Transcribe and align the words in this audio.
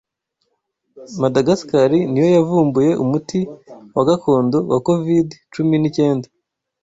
Madagascar 1.21 1.89
niyo 2.11 2.27
yavumbuye 2.37 2.91
umuti 3.03 3.39
wa 3.95 4.03
gakondo 4.09 4.57
wa 4.71 4.79
covid 4.87 5.27
cumi 5.53 5.75
n'icyenda 5.79 6.27